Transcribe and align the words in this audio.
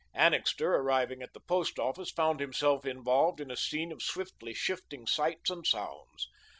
Annixter, 0.15 0.73
arriving 0.77 1.21
at 1.21 1.33
the 1.33 1.39
Post 1.39 1.77
Office, 1.77 2.09
found 2.09 2.39
himself 2.39 2.87
involved 2.87 3.39
in 3.39 3.51
a 3.51 3.55
scene 3.55 3.91
of 3.91 4.01
swiftly 4.01 4.55
shifting 4.55 5.05
sights 5.05 5.51
and 5.51 5.63
sounds. 5.67 6.27